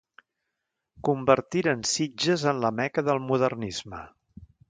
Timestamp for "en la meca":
2.53-3.05